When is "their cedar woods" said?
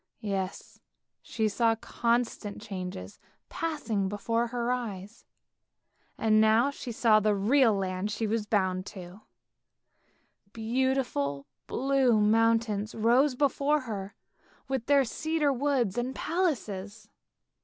14.87-15.99